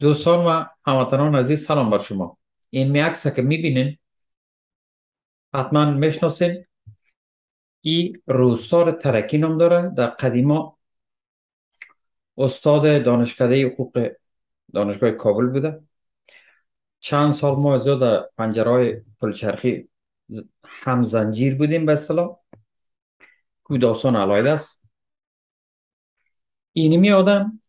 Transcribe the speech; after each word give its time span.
دوستان 0.00 0.44
و 0.46 0.64
هموطنان 0.86 1.34
عزیز 1.34 1.66
سلام 1.66 1.90
بر 1.90 1.98
شما. 1.98 2.38
این 2.70 2.96
عکس 2.96 3.26
که 3.26 3.42
می‌بینین 3.42 3.98
حتما 5.54 5.90
می‌شناسین. 5.90 6.64
این 7.80 8.22
روستار 8.26 8.92
ترکی 8.92 9.38
نام 9.38 9.58
داره. 9.58 9.92
در 9.96 10.06
قدیما 10.06 10.78
استاد 12.38 13.04
دانشکده 13.04 13.66
حقوق 13.66 14.10
دانشگاه 14.74 15.10
کابل 15.10 15.46
بوده. 15.46 15.80
چند 17.00 17.32
سال 17.32 17.56
ما 17.56 17.78
زیاد 17.78 18.30
پنجرهای 18.38 19.00
پلچرخی 19.20 19.88
هم 20.64 21.02
زنجیر 21.02 21.54
بودیم 21.54 21.86
به 21.86 21.92
اصطلاح. 21.92 22.38
که 23.68 23.78
داستان 23.78 24.16
علایده 24.16 24.50
است. 24.50 24.82
اینمی 26.72 27.12
آدم 27.12 27.60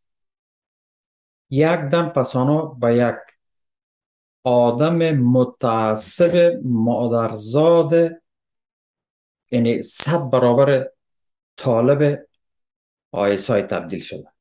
یک 1.49 1.79
دم 1.79 2.09
پسانا 2.09 2.65
به 2.65 2.95
یک 2.95 3.15
آدم 4.43 4.97
متعصب 5.11 6.59
مادرزاد 6.63 7.93
یعنی 9.51 9.81
صد 9.81 10.29
برابر 10.29 10.89
طالب 11.57 12.27
آیسای 13.11 13.61
تبدیل 13.61 14.01
شده. 14.01 14.32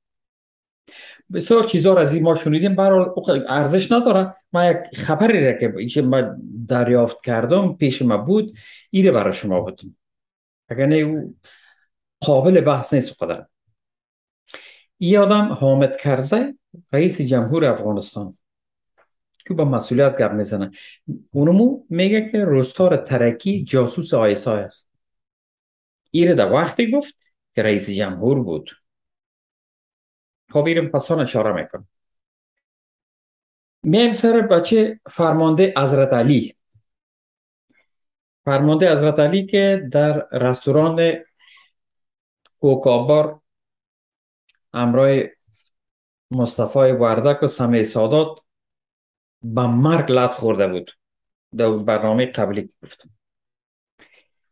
بسیار 1.34 1.64
چیزا 1.64 1.94
را 1.94 2.00
از 2.00 2.12
این 2.12 2.22
ما 2.22 2.34
شنیدیم. 2.34 2.74
برحال 2.74 3.44
ارزش 3.48 3.92
نداره 3.92 4.36
ما 4.52 4.64
یک 4.64 4.76
خبری 4.94 5.46
را 5.46 5.52
که 5.88 6.02
ما 6.02 6.22
دریافت 6.68 7.24
کردم 7.24 7.72
پیش 7.72 8.02
ما 8.02 8.16
بود 8.16 8.58
ایره 8.90 9.12
برای 9.12 9.32
شما 9.32 9.60
بودم 9.60 9.96
اگر 10.68 10.86
نه 10.86 11.28
قابل 12.20 12.60
بحث 12.60 12.94
نیست 12.94 13.12
خدا 13.12 13.46
این 14.98 15.18
آدم 15.18 15.52
حامد 15.52 15.96
کرزی 15.96 16.58
رئیس 16.92 17.20
جمهور 17.20 17.64
افغانستان 17.64 18.38
که 19.46 19.54
با 19.54 19.64
مسئولیت 19.64 20.18
گپ 20.18 20.32
می‌زنه. 20.32 20.70
اونمو 21.30 21.84
میگه 21.88 22.30
که 22.30 22.44
رستار 22.46 22.96
ترکی 22.96 23.64
جاسوس 23.64 24.14
آیسای 24.14 24.60
است. 24.60 24.90
ایره 26.10 26.34
در 26.34 26.52
وقتی 26.52 26.90
گفت 26.90 27.14
که 27.54 27.62
رئیس 27.62 27.90
جمهور 27.90 28.42
بود. 28.42 28.70
ایرم 30.56 30.88
پسان 30.88 31.20
اشاره 31.20 31.52
میکن 31.52 31.86
میم 33.82 34.12
سر 34.12 34.40
بچه 34.40 35.00
فرمانده 35.10 35.74
حضرت 35.76 36.12
علی. 36.12 36.56
فرمانده 38.44 38.92
حضرت 38.92 39.18
علی 39.18 39.46
که 39.46 39.88
در 39.92 40.28
رستوران 40.32 41.12
کوکابار 42.60 43.40
امرای 44.72 45.30
مصطفی 46.30 46.78
وردک 46.78 47.42
و 47.42 47.46
سمه 47.46 47.84
سادات 47.84 48.40
به 49.42 49.66
مرگ 49.66 50.12
لط 50.12 50.30
خورده 50.30 50.68
بود. 50.68 50.90
در 51.56 51.70
برنامه 51.70 52.26
قبلی 52.26 52.72
گفتم. 52.82 53.10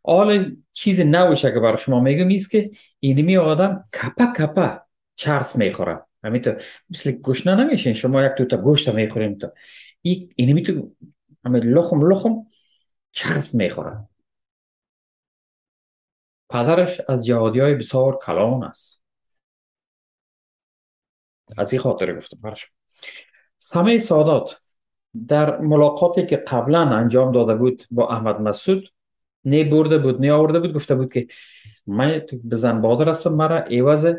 حال 0.05 0.57
چیز 0.73 1.01
نوشه 1.01 1.53
که 1.53 1.61
برای 1.61 1.79
شما 1.79 2.01
میگم 2.01 2.29
ایست 2.29 2.51
که 2.51 2.71
اینمی 3.01 3.37
آدم 3.37 3.85
کپا 4.03 4.33
کپا 4.39 4.90
چرس 5.15 5.57
می‌خوره 5.57 6.03
همینطور 6.25 6.63
مثل 6.91 7.11
گشنه 7.11 7.55
نمیشین. 7.55 7.93
شما 7.93 8.25
یک 8.25 8.33
دوتا 8.39 8.57
گوشت 8.57 8.89
می‌خوریم 8.89 9.39
تو. 9.39 9.51
اینمی 10.03 10.63
تو 10.63 10.91
همه 11.45 11.61
لخم 11.61 12.11
لخم 12.13 12.47
چرس 13.13 13.55
می‌خوره 13.55 14.09
پدرش 16.51 17.01
از 17.09 17.27
جهادی 17.27 17.61
های 17.61 17.75
بسیار 17.75 18.19
کلان 18.19 18.65
است. 18.65 19.05
از 21.59 21.73
این 21.73 21.83
خاطر 21.83 22.17
گفتم. 22.17 22.39
برش. 22.41 22.67
سمه 23.59 23.99
سادات 23.99 24.57
در 25.29 25.59
ملاقاتی 25.59 26.27
که 26.27 26.37
قبلا 26.37 26.81
انجام 26.81 27.33
داده 27.33 27.55
بود 27.55 27.85
با 27.91 28.09
احمد 28.09 28.41
مسعود 28.41 28.89
نه 29.45 29.65
برده 29.65 29.99
بود 29.99 30.21
نه 30.21 30.33
آورده 30.33 30.61
بود 30.61 30.73
گفته 30.75 30.95
بود 30.95 31.13
که 31.13 31.27
من 31.87 32.23
بزن 32.51 32.81
بادر 32.81 33.09
هستم 33.09 33.33
مرا 33.35 33.59
عوض 33.59 34.15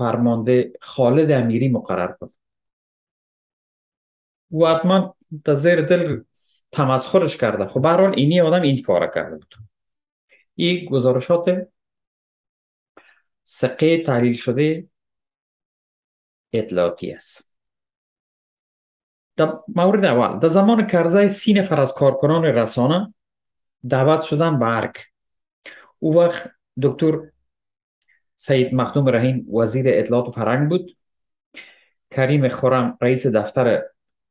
فرمانده 0.00 0.72
خالد 0.80 1.30
امیری 1.30 1.68
مقرر 1.68 2.12
کن. 2.12 2.28
و 4.50 4.66
حتما 4.66 5.16
تا 5.44 5.54
زیر 5.54 5.80
دل 5.80 6.22
تمسخرش 6.72 7.36
کرده. 7.36 7.66
خب 7.66 7.80
برحال 7.80 8.14
اینی 8.16 8.40
آدم 8.40 8.62
این 8.62 8.82
کار 8.82 9.12
کرده 9.14 9.36
بود. 9.36 9.54
این 10.54 10.88
گزارشات 10.90 11.68
سقه 13.44 14.02
تحلیل 14.02 14.34
شده 14.34 14.88
اطلاعاتی 16.52 17.12
است. 17.12 17.50
در 19.36 19.58
مورد 19.68 20.04
اول 20.04 20.38
در 20.38 20.48
زمان 20.48 20.86
کرزای 20.86 21.28
سی 21.28 21.52
نفر 21.52 21.80
از 21.80 21.94
کارکنان 21.94 22.44
رسانه 22.44 23.14
دعوت 23.88 24.22
شدن 24.22 24.58
به 24.58 24.66
ارک 24.66 25.06
او 25.98 26.18
وقت 26.18 26.50
دکتر 26.82 27.30
سید 28.40 28.74
مخدوم 28.74 29.08
رحیم 29.08 29.54
وزیر 29.54 29.84
اطلاعات 29.88 30.28
و 30.28 30.30
فرهنگ 30.30 30.68
بود. 30.68 30.96
کریم 32.10 32.48
خورم 32.48 32.98
رئیس 33.00 33.26
دفتر 33.26 33.82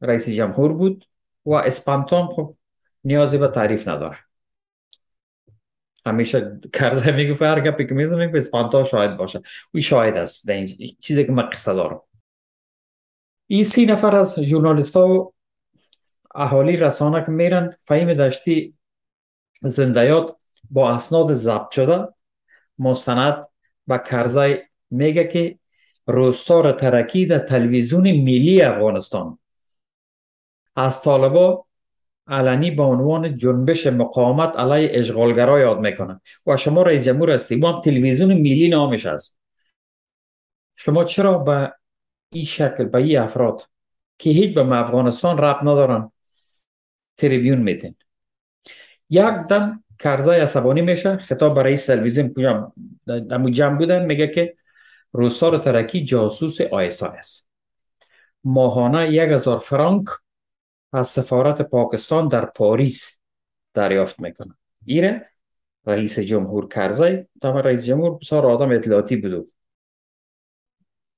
رئیس 0.02 0.30
جمهور 0.30 0.74
بود 0.74 1.06
و 1.46 1.54
اسپانتون 1.54 2.28
خب 2.28 2.56
نیازی 3.04 3.38
به 3.38 3.48
تعریف 3.48 3.88
نداره. 3.88 4.18
همیشه 6.06 6.60
کرزه 6.74 7.12
میگه 7.12 7.34
هر 7.34 7.62
گپی 7.62 7.88
که 7.88 7.94
می‌زنه 7.94 8.26
میگه 8.26 8.38
اسپانتون 8.38 8.84
شاید 8.84 9.18
باشه. 9.18 9.42
او 9.74 9.82
شاید 9.82 10.18
است. 10.18 10.48
در 10.48 10.54
این 10.54 10.96
چیزی 11.00 11.26
که 11.26 11.32
من 11.32 11.50
قصه 11.50 11.74
دارم. 11.74 12.02
این 13.48 13.64
سی 13.64 13.86
نفر 13.86 14.16
از 14.16 14.40
جورنالیست 14.40 14.98
ها 14.98 15.08
و 15.08 15.34
اهالی 16.36 16.78
رسانه 16.78 17.26
که 17.26 17.32
میرن 17.32 17.74
فهیم 17.82 18.14
داشتی 18.14 18.74
زندیات 19.62 20.36
با 20.70 20.92
اسناد 20.92 21.34
ضبط 21.34 21.72
شده 21.72 22.08
مستند 22.80 23.49
و 23.90 23.98
کرزای 23.98 24.62
میگه 24.92 25.28
که 25.28 25.60
روستار 26.08 26.72
ترکی 26.72 27.26
در 27.26 27.40
تلویزیون 27.40 28.04
ملی 28.04 28.62
افغانستان. 28.62 29.40
از 30.76 31.02
طالبا 31.02 31.66
علنی 32.28 32.72
به 32.72 32.84
عنوان 32.84 33.38
جنبش 33.38 33.88
مقاومت 33.88 34.58
علیه 34.58 34.90
اشغالگرا 34.94 35.60
یاد 35.60 35.80
می‌کنه 35.80 36.22
و 36.46 36.58
شما 36.58 36.82
رئیس 36.82 37.06
جمهور 37.06 37.32
هستی. 37.32 37.56
با 37.56 37.82
تلویزیون 37.82 38.34
ملی 38.34 38.70
نامش 38.70 39.06
است 39.06 39.40
شما 40.76 41.04
چرا 41.04 41.38
به 41.38 41.74
این 42.34 42.46
شکل 42.46 42.84
به 42.84 42.98
این 42.98 43.18
افراد 43.20 43.70
که 44.18 44.30
هیچ 44.30 44.56
به 44.56 44.72
افغانستان 44.72 45.38
رب 45.38 45.62
ندارن 45.62 46.12
تریبیون 47.18 47.62
میتین؟ 47.62 47.96
یک 49.10 49.26
دم 49.50 49.84
کرزای 50.00 50.40
عصبانی 50.40 50.82
میشه. 50.82 51.18
خطاب 51.18 51.56
برای 51.56 51.66
رئیس 51.66 51.86
تلویزیون 51.86 52.34
کجا 52.34 52.74
در 53.06 53.50
جمع 53.50 53.78
بوده 53.78 54.00
میگه 54.00 54.28
که 54.28 54.56
روستار 55.12 55.58
ترکی 55.58 56.04
جاسوس 56.04 56.62
آیسای 56.62 57.10
است. 57.10 57.50
ماهانه 58.44 59.10
یک 59.14 59.30
هزار 59.30 59.60
فرانک 59.60 60.08
از 60.94 61.08
سفارت 61.08 61.62
پاکستان 61.62 62.28
در 62.28 62.46
پاریس 62.46 63.18
دریافت 63.74 64.20
می‌کنه. 64.20 64.54
ایره 64.86 65.30
رئیس 65.86 66.20
جمهور 66.20 66.68
کرزای 66.68 67.26
تا 67.42 67.60
رئیس 67.60 67.86
جمهور 67.86 68.18
بسیار 68.18 68.46
آدم 68.46 68.72
اطلاعاتی 68.72 69.16
بود. 69.16 69.48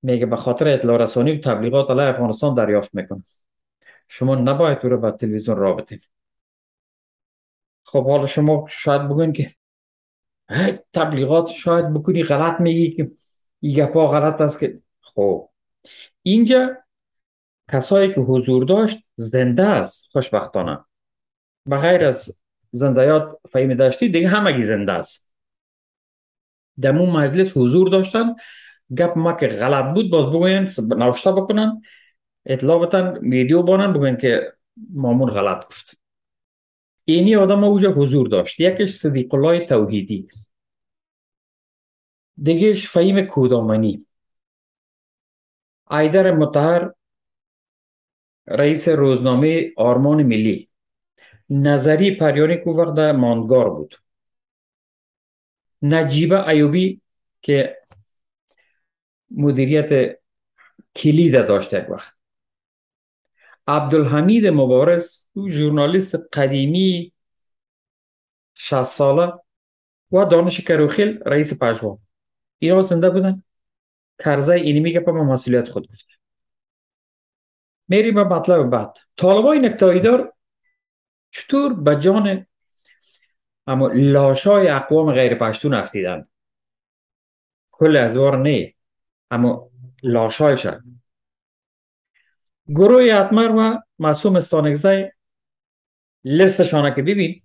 میگه 0.02 0.26
به 0.26 0.36
خاطر 0.36 0.70
اطلاع 0.70 0.98
رسانی 0.98 1.32
و 1.32 1.40
تبلیغات 1.40 1.92
علیه 1.92 2.04
افغانستان 2.04 2.54
دریافت 2.54 2.96
می‌کنه. 2.96 3.24
شما 4.08 4.36
نباید 4.36 4.80
تو 4.80 4.90
رو 4.90 4.98
به 4.98 5.12
تلویزیون 5.12 5.58
رابطین 5.58 6.00
خب 7.84 8.06
حالا 8.06 8.26
شما 8.26 8.68
شاید 8.70 9.02
بگوین 9.02 9.34
که 9.34 9.56
تبلیغات 10.94 11.48
شاید 11.50 11.94
بکنی 11.94 12.24
غلط 12.24 12.62
میگی 12.62 12.92
که 12.92 13.08
این 13.60 13.76
گپا 13.76 14.08
غلط 14.08 14.42
است 14.42 14.60
که 14.60 14.80
خب. 15.02 15.50
اینجا 16.24 16.78
کسایی 17.72 18.14
که 18.14 18.22
حضور 18.22 18.66
داشت 18.66 19.00
زنده 19.16 19.64
است. 19.64 20.10
خوشبختانه. 20.12 20.80
به 21.66 21.78
غیر 21.78 22.06
از 22.06 22.38
زندیات 22.72 23.40
فهیم 23.52 23.74
داشتی 23.74 24.10
دیگه 24.10 24.28
همگی 24.28 24.64
زنده 24.64 24.92
است. 24.92 25.30
دمون 26.82 27.10
مجلس 27.10 27.58
حضور 27.58 27.90
داشتن. 27.90 28.36
گپ 28.98 29.18
ما 29.18 29.34
که 29.34 29.48
غلط 29.48 29.94
بود 29.94 30.12
باز 30.12 30.26
بگوین 30.26 30.70
نوشته 30.98 31.32
بکنن 31.32 31.82
اطلاع 32.46 32.86
بتن 32.86 33.18
ویدیو 33.18 33.62
بانن 33.62 33.94
بگوین 33.94 34.18
که 34.18 34.54
مامون 34.94 35.30
غلط 35.30 35.68
گفت. 35.68 36.01
اینی 37.06 37.36
آدم 37.36 37.64
اوجا 37.64 37.92
حضور 37.92 38.28
داشت. 38.28 38.60
یکش 38.60 38.90
صدیق 38.90 39.34
الله 39.34 39.66
توحیدی 39.66 40.26
است. 40.28 40.54
دیگهش 42.44 42.90
فهیم 42.90 43.22
کودامنی 43.22 44.06
ایدر 45.92 46.32
متحر 46.32 46.92
رئیس 48.48 48.88
روزنامه 48.88 49.72
آرمان 49.78 50.24
ملی. 50.24 50.70
نظری 51.50 52.16
پریانی 52.16 52.58
که 52.58 52.70
وقت 52.70 53.00
ماندگار 53.00 53.70
بود. 53.70 53.96
نجیبه 55.82 56.48
ایوبی 56.48 57.02
که 57.42 57.78
مدیریت 59.32 60.20
کلید 60.96 61.34
داشته 61.48 61.80
یک 61.80 61.90
وقت. 61.90 62.21
عبدالحمید 63.68 64.48
مبارز 64.48 65.28
او 65.34 65.50
ژورنالیست 65.50 66.16
قدیمی 66.34 67.14
60 68.54 68.84
ساله 68.84 69.34
و 70.12 70.26
دانش 70.26 70.62
کروخیل 70.62 71.20
رئیس 71.26 71.62
پژوا 71.62 71.98
اینا 72.60 72.82
زنده 72.82 73.10
بودن 73.10 73.44
کرزه 74.20 74.54
اینی 74.54 74.80
میگه 74.80 75.00
به 75.00 75.12
مسئولیت 75.12 75.70
خود 75.70 75.90
گفته 75.90 76.14
میریم 77.88 78.16
به 78.16 78.24
مطلب 78.24 78.70
بعد 78.70 78.98
طالبای 79.18 79.60
نکتایدار 79.60 80.34
چطور 81.32 81.74
به 81.74 81.96
جان 81.96 82.46
اما 83.68 83.88
لاشای 83.94 84.68
اقوام 84.68 85.12
غیر 85.12 85.36
پشتون 85.36 85.74
افتیدن 85.74 86.28
کل 87.72 87.98
از 87.98 88.16
وار 88.16 88.38
نه 88.38 88.74
اما 89.32 89.70
لاشایشن 90.04 91.01
گروه 92.76 93.04
اتمر 93.04 93.52
و 93.58 93.82
معصوم 94.00 94.36
استانگزی 94.36 95.06
لستشانه 96.24 96.96
که 96.96 97.02
ببین 97.02 97.44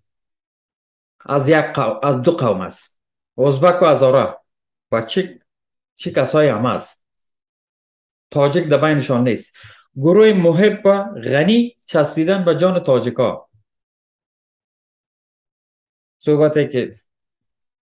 از 1.20 1.48
یک 1.48 1.64
قوم، 1.64 2.00
از 2.02 2.22
دو 2.22 2.32
قوم 2.32 2.60
است. 2.60 2.98
ازبک 3.38 3.82
و 3.82 3.84
ازارا. 3.84 4.44
و 4.92 5.02
چه 5.02 5.40
چه 5.96 6.10
کسایی 6.10 6.48
هم 6.48 6.66
است. 6.66 7.02
تاجک 8.30 8.62
در 8.68 8.78
بینشان 8.78 9.28
نیست. 9.28 9.56
گروه 9.96 10.32
محب 10.32 10.86
و 10.86 11.04
غنی 11.20 11.76
چسبیدن 11.84 12.44
به 12.44 12.56
جان 12.56 12.80
تاجکا. 12.80 13.48
صحبته 16.18 16.68
که 16.68 17.00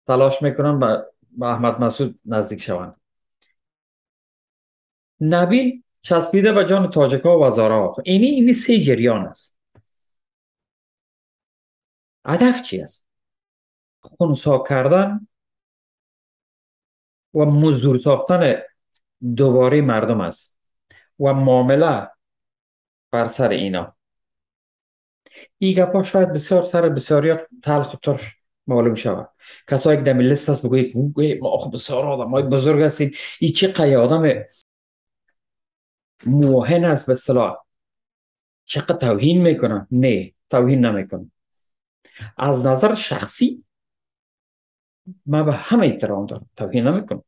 تلاش 0.06 0.42
می‌کنن 0.42 0.78
به 1.38 1.46
احمد 1.46 1.80
مسعود 1.80 2.20
نزدیک 2.24 2.62
شوند. 2.62 3.00
نبیل 5.20 5.83
چسبیده 6.04 6.52
به 6.52 6.64
جان 6.64 6.90
تاجکا 6.90 7.38
و 7.38 7.50
زارا 7.50 7.96
اینی 8.04 8.26
اینی 8.26 8.52
سه 8.52 8.78
جریان 8.78 9.26
است. 9.26 9.58
هدف 12.26 12.62
چی 12.62 12.80
است؟ 12.80 13.06
خونسا 14.00 14.64
کردن 14.68 15.28
و 17.34 17.44
مزدور 17.44 17.98
ساختن 17.98 18.62
دوباره 19.36 19.80
مردم 19.80 20.20
است. 20.20 20.54
و 21.20 21.32
معامله 21.32 22.08
بر 23.10 23.26
سر 23.26 23.48
اینا. 23.48 23.96
این 25.58 25.74
گپا 25.76 26.02
شاید 26.02 26.32
بسیار 26.32 26.64
سر 26.64 26.88
بسیاری 26.88 27.34
تلخ 27.62 27.94
و 27.94 27.96
ترش 27.96 28.36
معلوم 28.66 28.94
شود. 28.94 29.30
کسایی 29.68 29.98
که 29.98 30.04
دمی 30.04 30.24
لیست 30.24 30.48
هست 30.48 30.66
بگوید 30.66 31.40
ما 31.40 31.48
آخو 31.48 31.70
بسیار 31.70 32.06
آدم 32.06 32.30
های 32.30 32.42
بزرگ 32.42 32.82
هستیم. 32.82 33.10
این 33.40 33.52
چه 33.52 33.68
قیه 33.68 33.98
آدم 33.98 34.44
موهن 36.26 36.84
است 36.84 37.06
به 37.06 37.12
اصطلاح. 37.12 37.56
چقدر 38.64 38.96
توهین 38.96 39.42
می‌کنن 39.42 39.86
نه 39.90 40.34
توهین 40.50 40.84
نمی‌کنن 40.86 41.30
از 42.36 42.66
نظر 42.66 42.94
شخصی 42.94 43.64
من 45.26 45.46
به 45.46 45.52
همه 45.52 45.86
احترام 45.86 46.26
دارم. 46.26 46.50
توهین 46.56 46.86
نمی‌کنم. 46.86 47.24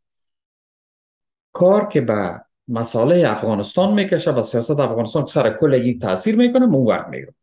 کار 1.53 1.89
که 1.89 2.01
به 2.01 2.41
مساله 2.69 3.29
افغانستان 3.31 3.95
می‌کشه 3.95 4.31
و 4.31 4.43
سیاست 4.43 4.71
افغانستان 4.71 5.27
سر 5.27 5.57
کل 5.57 5.99
تاثیر 5.99 6.37
می‌کنه 6.37 6.65
اون 6.65 6.87
وقت 6.87 7.09
میگم 7.09 7.35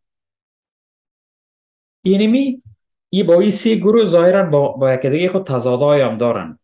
اینمی 2.02 2.64
ای 3.10 3.24
با 3.24 3.40
این 3.40 3.52
سی 3.52 3.80
گروه 3.80 4.06
ظاهرا 4.06 4.50
با, 4.50 4.72
با 4.72 4.96
دیگه 4.96 5.30
خود 5.30 5.48
تضادهای 5.48 6.02
هم 6.02 6.18
دارن. 6.18 6.60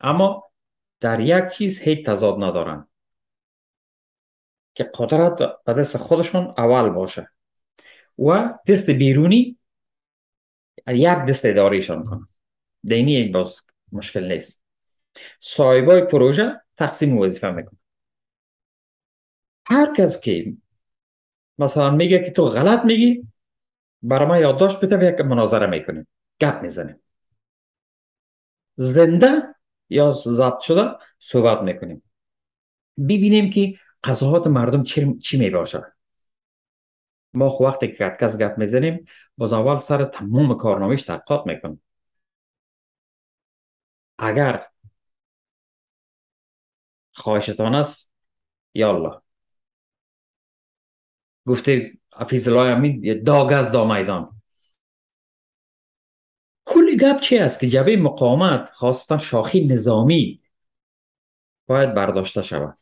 اما 0.00 0.45
در 1.00 1.20
یک 1.20 1.48
چیز 1.48 1.80
هیچ 1.80 2.06
تضاد 2.06 2.44
ندارن. 2.44 2.88
که 4.74 4.90
قدرت 4.94 5.64
به 5.64 5.72
دست 5.72 5.96
خودشون 5.96 6.54
اول 6.58 6.88
باشه. 6.90 7.30
و 8.18 8.58
دست 8.68 8.90
بیرونی 8.90 9.58
یک 10.88 11.18
دست 11.28 11.44
اداریشان 11.44 12.04
کنن 12.04 12.26
دینی 12.84 13.12
یک 13.12 13.32
باز 13.32 13.62
مشکل 13.92 14.32
نیست. 14.32 14.62
صاحبای 15.40 16.04
پروژه 16.04 16.60
تقسیم 16.76 17.18
وظیفه 17.18 17.50
می‌کنه. 17.50 17.78
هر 19.66 19.94
کس 19.94 20.20
که 20.20 20.56
مثلا 21.58 21.90
میگه 21.90 22.24
که 22.24 22.30
تو 22.30 22.44
غلط 22.44 22.84
میگی 22.84 23.26
برای 24.02 24.28
ما 24.28 24.38
یادداشت 24.38 24.80
بده 24.80 25.08
یک 25.08 25.20
مناظره 25.20 25.66
می‌کنیم. 25.66 26.08
گپ 26.40 26.62
می‌زنیم. 26.62 27.02
زنده 28.76 29.55
یا 29.88 30.12
ضبط 30.12 30.60
شده 30.60 30.90
صحبت 31.20 31.62
می‌کنیم 31.62 32.02
ببینیم 32.98 33.50
که 33.50 33.78
قضاوت 34.04 34.46
مردم 34.46 34.82
چی, 34.82 35.18
چی 35.18 35.38
می‌باشه 35.38 35.92
ما 37.34 37.62
وقتی 37.62 37.92
که 37.92 38.16
کس 38.20 38.38
گپ 38.38 38.58
می‌زنیم 38.58 39.04
باز 39.36 39.52
اول 39.52 39.78
سر 39.78 40.04
تمام 40.04 40.56
کارنامهش 40.56 41.02
تحقیقات 41.02 41.46
می‌کنیم 41.46 41.82
اگر 44.18 44.66
خواهشتان 47.12 47.74
است 47.74 48.10
یالله 48.74 49.20
گفته 51.46 51.92
الله 52.12 52.60
امین 52.60 53.22
داگ 53.22 53.52
از 53.52 53.72
دا 53.72 53.84
میدان 53.84 54.35
گپ 56.96 57.20
چی 57.20 57.38
است 57.38 57.60
که 57.60 57.66
جبه 57.66 57.96
مقاومت 57.96 58.70
خاصتا 58.70 59.18
شاخی 59.18 59.66
نظامی 59.66 60.40
باید 61.66 61.94
برداشته 61.94 62.42
شود؟ 62.42 62.78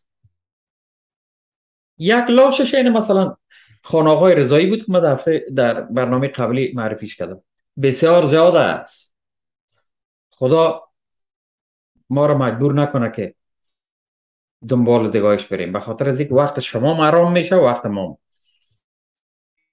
یک 1.99 2.25
لاشش 2.29 2.75
اینه 2.75 2.91
مثلا 2.91 3.37
خانه 3.83 4.11
آقای 4.11 4.35
رضایی 4.35 4.67
بود 4.67 4.79
که 4.79 4.93
ما 4.93 5.01
در 5.55 5.81
برنامه 5.81 6.29
قبلی 6.29 6.73
معرفیش 6.75 7.17
کردم. 7.17 7.43
بسیار 7.83 8.27
زیاد 8.27 8.57
است. 8.57 9.15
خدا 10.31 10.83
ما 12.11 12.27
را 12.27 12.39
مجبور 12.39 12.75
نکنه 12.75 13.11
که 13.11 13.35
دنبال 14.69 15.11
دگاهش 15.11 15.47
بریم. 15.47 15.73
به 15.73 15.81
خاطر 15.81 16.09
از 16.09 16.21
اینکه 16.21 16.35
وقت 16.35 16.61
شما 16.61 16.95
مرام 16.95 17.33
میشه 17.33 17.57
وقت 17.57 17.87
ما. 17.87 18.19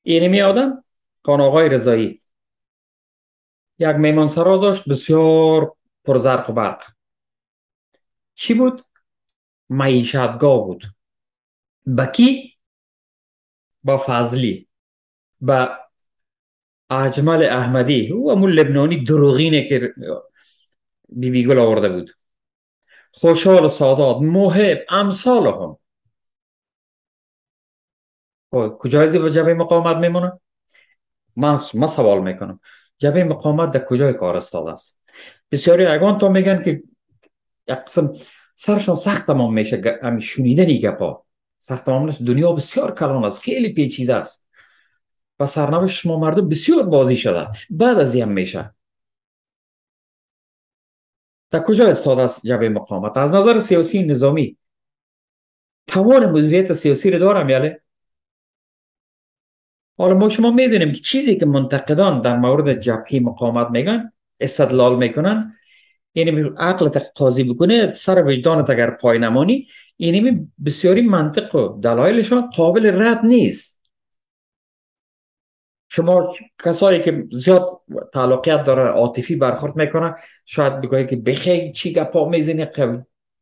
اینمی 0.04 0.42
آدم 0.42 0.84
خان 1.26 1.42
آقای 1.42 1.70
رضایی 1.70 2.21
یک 3.82 3.96
میمان 3.96 4.28
سرا 4.28 4.58
داشت 4.58 4.90
بسیار 4.90 5.76
پرزرق 6.06 6.50
و 6.50 6.54
برق. 6.54 6.84
چی 8.36 8.54
بود؟ 8.54 8.86
معیشتگاه 9.70 10.66
بود. 10.66 10.84
با 11.86 12.06
کی؟ 12.06 12.58
با 13.84 14.04
فضلی. 14.08 14.68
با 15.42 15.78
اجمل 16.90 17.44
احمدی. 17.44 18.12
او 18.12 18.32
همون 18.32 18.52
لبنانی 18.52 19.04
دروغینه 19.04 19.68
که 19.68 19.94
بیبی 21.10 21.46
گل 21.46 21.60
آورده 21.60 21.90
بود. 21.90 22.12
خوشحال 23.12 23.68
سادات. 23.68 24.18
محب 24.22 24.86
امثال 24.90 25.48
هم. 25.48 25.78
خب، 28.52 28.78
کجا 28.80 29.02
ازی 29.02 29.20
با 29.20 29.30
جبه 29.30 29.54
مقاومت 29.54 29.98
میمونه؟ 29.98 30.40
من, 31.36 31.60
من 31.74 31.88
سوال 31.88 32.24
می‌کنم. 32.24 32.60
جبه 33.02 33.24
مقاومت 33.24 33.72
در 33.72 33.86
کجای 33.86 34.14
کار 34.14 34.38
استاده 34.38 34.72
است؟ 34.72 35.00
بسیاری 35.52 35.86
اگان 35.86 36.18
تا 36.18 36.30
میگن 36.30 36.64
که 36.64 36.84
یک 37.68 37.76
قسم 37.76 38.12
سرشان 38.56 38.96
سخت 38.96 39.28
تمام 39.28 39.54
میشه 39.54 40.00
همی 40.04 40.22
شنیدنی 40.22 40.82
گپا 40.82 41.26
سخت 41.58 41.86
تمام 41.86 42.06
نیست. 42.06 42.22
دنیا 42.22 42.52
بسیار 42.52 42.96
کلان 42.96 43.26
است. 43.26 43.40
خیلی 43.40 43.74
پیچیده 43.74 44.16
است. 44.16 44.48
و 45.40 45.46
سرنوشت 45.46 46.00
شما 46.00 46.20
مردم 46.20 46.50
بسیار 46.50 46.84
بازی 46.84 47.18
شده. 47.18 47.48
بعد 47.70 48.00
از 48.00 48.16
این 48.16 48.26
میشه. 48.26 48.74
در 51.52 51.60
کجا 51.60 51.88
استاده 51.88 52.22
است 52.22 52.48
جبه 52.48 52.70
مقاومت 52.70 53.18
از 53.18 53.32
نظر 53.32 53.60
سیاسی 53.60 54.04
نظامی. 54.04 54.58
توان 55.88 56.32
مدیریت 56.32 56.74
سیاسی 56.74 57.12
رو 57.12 57.20
دارم 57.20 57.50
یعنی 57.50 57.76
حالا 60.02 60.14
ما 60.14 60.30
شما 60.30 60.52
می‌دونیم 60.52 60.92
که 60.92 61.00
چیزی 61.00 61.36
که 61.36 61.46
منتقدان 61.46 62.22
در 62.22 62.38
مورد 62.38 62.80
جبهه 62.80 63.20
مقاومت 63.20 63.68
میگن 63.72 64.12
استدلال 64.40 64.98
می‌کنن 64.98 65.58
یعنی 66.16 66.50
عقلت 66.58 67.12
قاضی 67.16 67.44
بکنه 67.44 67.94
سر 67.94 68.24
وجدانت 68.28 68.70
اگر 68.70 68.90
پای 68.90 69.20
نمانی 69.20 69.68
یعنی 70.00 70.50
بسیاری 70.66 71.02
منطق 71.02 71.56
و 71.56 71.80
دلایلشان 71.82 72.50
قابل 72.50 73.02
رد 73.02 73.26
نیست. 73.26 73.82
شما 75.90 76.34
کسایی 76.64 77.02
که 77.02 77.28
زیاد 77.32 77.82
تعلقیت 78.14 78.64
داره 78.64 78.84
عاطفی 78.84 79.36
برخورد 79.36 79.76
می‌کنه 79.76 80.16
شاید 80.46 80.82
بگویی 80.82 81.08
که 81.08 81.16
بخی 81.16 81.72
چی 81.72 81.94
گپا 81.94 82.30
می‌زنی 82.30 82.66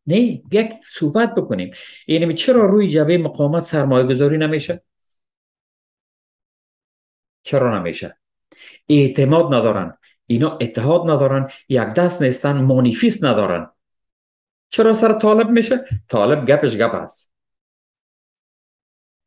نه 0.07 0.17
یک 0.51 0.71
صحبت 0.83 1.35
بکنیم. 1.35 1.71
یعنی 2.07 2.33
چرا 2.33 2.65
روی 2.65 2.87
جبه 2.87 3.17
مقاومت 3.17 3.63
سرمایه 3.63 4.05
گذاری 4.05 4.37
نمیشه؟ 4.37 4.81
چرا 7.43 7.79
نمیشه؟ 7.79 8.17
اعتماد 8.89 9.53
ندارن. 9.53 9.97
اینا 10.25 10.57
اتحاد 10.57 11.11
ندارن. 11.11 11.49
یک 11.69 11.87
دست 11.87 12.21
نیستن 12.21 12.61
مانیفیست 12.61 13.23
ندارن. 13.23 13.71
چرا 14.69 14.93
سر 14.93 15.19
طالب 15.19 15.49
میشه؟ 15.49 15.85
طالب 16.07 16.45
گپش 16.45 16.77
گپ 16.77 16.93
است. 16.93 17.31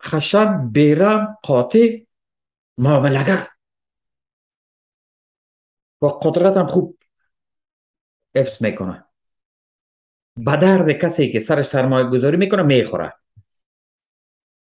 خشن 0.03 0.69
بیرم 0.69 1.39
قاطع 1.43 1.99
معاملگر 2.79 3.49
و 6.03 6.07
قدرت 6.07 6.57
هم 6.57 6.67
خوب 6.67 6.99
افس 8.35 8.63
می‌کنه. 8.63 9.05
به 10.37 10.57
درد 10.57 10.93
کسی 10.93 11.33
که 11.33 11.41
سرش 11.41 11.65
سرمایه 11.65 12.07
گذاری 12.07 12.37
می‌کنه 12.37 12.63
می‌خوره. 12.63 13.13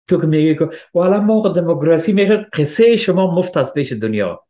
تو 0.07 0.21
که 0.21 0.27
میگی 0.27 0.55
که 0.55 0.69
والا 0.95 1.21
ما 1.21 1.49
دموکراسی 1.49 2.13
میگه 2.13 2.37
قصه 2.37 2.97
شما 2.97 3.35
مفت 3.35 3.57
است 3.57 3.75
پیش 3.75 3.93
دنیا. 3.93 4.47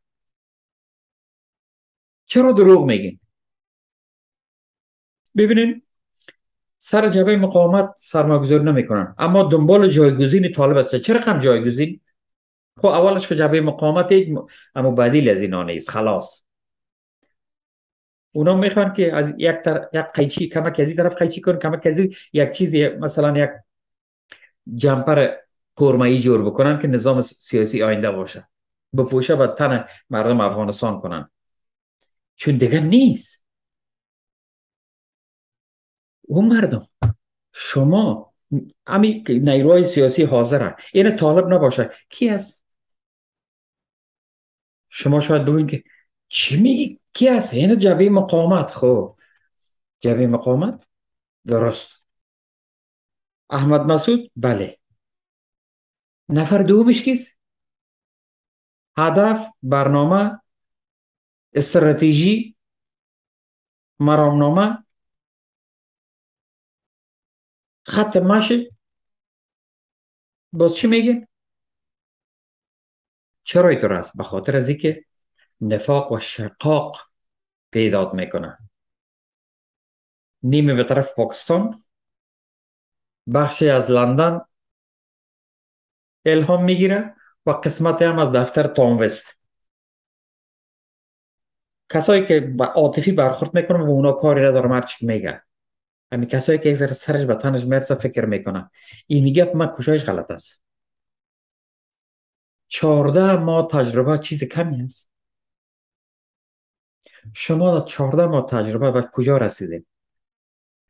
چرا 2.26 2.52
دروغ 2.52 2.84
میگین؟ 2.84 3.20
ببینین 5.36 5.82
سر 6.78 7.08
جبه 7.08 7.36
مقاومت 7.36 7.94
سرمایه 7.98 8.40
گذاری 8.40 8.64
نمی‌کنن. 8.64 9.14
اما 9.18 9.42
دنبال 9.42 9.88
جایگزین 9.88 10.52
طالب 10.52 10.76
است. 10.76 10.96
چرا 10.96 11.20
کم 11.20 11.38
جایگزین؟ 11.38 12.00
خب 12.76 12.86
اولش 12.86 13.28
که 13.28 13.36
جبه 13.36 13.60
مقاومت 13.60 14.12
اما 14.74 14.90
بدیل 14.90 15.28
از 15.28 15.42
اینا 15.42 15.62
نیست 15.62 15.90
خلاص. 15.90 16.44
اونا 18.32 18.56
می‌خوان 18.56 18.92
که 18.92 19.16
از 19.16 19.34
یک 19.38 19.56
تر 19.64 19.88
یک 19.92 20.04
قیچی 20.14 20.48
کمک 20.48 20.80
از 20.80 20.88
این 20.88 20.96
طرف 20.96 21.14
قیچی 21.14 21.40
کن 21.40 21.58
کمک 21.58 21.86
از 21.86 21.98
یک 22.32 22.52
چیزی 22.52 22.88
مثلا 22.88 23.38
یک 23.38 23.50
جمپر 24.74 25.36
قرمایی 25.76 26.20
جور 26.20 26.44
بکنن 26.44 26.78
که 26.78 26.88
نظام 26.88 27.20
سیاسی 27.20 27.82
آینده 27.82 28.10
باشه. 28.10 28.48
بپوشه 28.96 29.34
و 29.34 29.46
تن 29.46 29.84
مردم 30.10 30.40
افغانستان 30.40 31.00
کنن. 31.00 31.30
چون 32.36 32.56
دیگه 32.56 32.80
نیست. 32.80 33.44
اون 36.22 36.48
مردم 36.48 36.86
شما 37.52 38.34
امی 38.86 39.24
نیروهای 39.28 39.86
سیاسی 39.86 40.22
حاضره 40.22 40.76
این 40.92 41.16
طالب 41.16 41.52
نباشه. 41.52 41.90
کی 42.08 42.28
است 42.28 42.64
شما 44.88 45.20
شاید 45.20 45.44
بگوین 45.44 45.66
که 45.66 45.84
چی 46.28 46.62
میگی؟ 46.62 47.00
کی 47.12 47.28
هست؟ 47.28 47.54
این 47.54 47.78
جبه 47.78 48.10
مقامت 48.10 48.70
خب 48.70 49.16
جبه 50.00 50.26
مقامت 50.26 50.86
درست. 51.46 52.03
احمد 53.54 53.80
مسعود 53.80 54.32
بله 54.36 54.78
نفر 56.28 56.62
دومش 56.62 57.02
کیست 57.02 57.38
هدف 58.98 59.46
برنامه 59.62 60.40
استراتژی 61.52 62.56
مرامنامه 64.00 64.84
خط 67.86 68.16
مشی 68.16 68.70
باز 70.52 70.76
چی 70.76 70.86
میگه 70.86 71.28
چرا 73.44 73.68
اینطور 73.68 73.92
است 73.92 74.16
به 74.16 74.24
خاطر 74.24 74.56
از 74.56 74.68
اینکه 74.68 75.04
نفاق 75.60 76.12
و 76.12 76.20
شقاق 76.20 76.96
پیداد 77.70 78.14
می‌کنه 78.14 78.58
نیمه 80.42 80.74
به 80.74 80.84
طرف 80.84 81.14
پاکستان 81.16 81.83
بخشی 83.34 83.68
از 83.68 83.90
لندن 83.90 84.40
الهام 86.24 86.64
می‌گیره 86.64 87.14
و 87.46 87.50
قسمت 87.50 88.02
هم 88.02 88.18
از 88.18 88.32
دفتر 88.32 88.66
تاموست 88.66 89.40
کسایی 91.90 92.26
که 92.26 92.40
با 92.40 92.64
عاطفی 92.64 93.12
برخورد 93.12 93.54
می‌کنن 93.54 93.80
و 93.80 93.90
اونا 93.90 94.12
کاری 94.12 94.40
ندارم 94.44 94.72
هر 94.72 94.82
چی 94.82 95.06
میگه 95.06 95.42
همین 96.12 96.28
کسایی 96.28 96.58
که 96.58 96.68
یک 96.68 96.76
سرش 96.76 97.24
به 97.24 97.34
تنش 97.34 97.64
مرسه 97.64 97.94
فکر 97.94 98.24
می‌کنه 98.24 98.70
این 99.06 99.24
میگه 99.24 99.52
من 99.54 99.74
کشایش 99.78 100.04
غلط 100.04 100.30
است. 100.30 100.64
چارده 102.68 103.36
ما 103.36 103.62
تجربه 103.62 104.18
چیز 104.18 104.44
کمی 104.44 104.82
است. 104.82 105.14
شما 107.32 107.78
در 107.78 107.86
چهارده 107.86 108.26
ماه 108.26 108.46
تجربه 108.46 108.90
به 108.90 109.08
کجا 109.12 109.36
رسیدید 109.36 109.86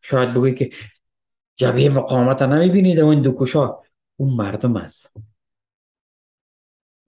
شاید 0.02 0.30
بگوی 0.30 0.54
که 0.54 0.70
جبهه 1.56 1.88
مقاومت 1.88 2.42
نمی‌بینید. 2.42 2.98
و 2.98 3.06
این 3.06 3.22
دو 3.22 3.36
کشا 3.38 3.82
اون 4.16 4.36
مردم 4.36 4.76
است 4.76 5.12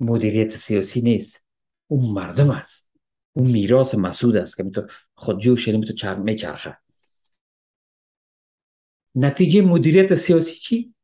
مدیریت 0.01 0.51
سیاسی 0.51 1.01
نیست. 1.01 1.47
اون 1.87 2.13
مردم 2.13 2.51
است 2.51 2.91
اون 3.33 3.51
میراث 3.51 3.95
مسعود 3.95 4.37
است 4.37 4.57
که 4.57 4.63
میتو 4.63 4.87
خود 5.15 5.41
جوش 5.41 5.69
میتو 5.69 5.93
چرم 5.93 6.23
میچرخه. 6.23 6.79
نتیجه 9.15 9.61
مدیریت 9.61 10.15
سیاسی 10.15 10.55
چی؟ 10.55 10.95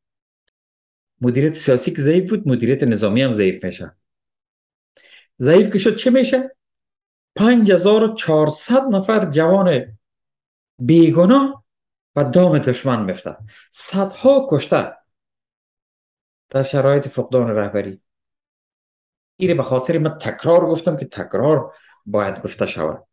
مدیریت 1.21 1.55
سیاسی 1.55 1.91
که 1.91 2.03
ضعیف 2.03 2.31
بود 2.31 2.49
مدیریت 2.49 2.83
نظامی 2.83 3.23
هم 3.23 3.33
ضعیف 3.33 3.65
میشه. 3.65 3.97
ضعیف 5.41 5.73
که 5.73 5.79
شد 5.79 5.97
چه 5.97 6.11
میشه؟ 6.11 6.57
5400 7.37 8.83
نفر 8.83 9.31
جوان 9.31 9.99
بیگناه 10.79 11.62
و 12.17 12.25
دام 12.25 12.59
دشمن 12.59 13.05
میفته 13.05 13.37
صدها 13.71 14.47
کشته 14.51 14.97
در 16.51 16.63
شرایط 16.63 17.09
فقدان 17.09 17.49
رهبری. 17.49 18.03
ایره 19.37 19.55
به 19.55 19.63
خاطر 19.63 19.99
من 19.99 20.19
تکرار 20.19 20.67
گفتم 20.67 20.97
که 20.97 21.07
تکرار 21.07 21.75
باید 22.07 22.43
گفته 22.43 22.67
شود. 22.67 23.07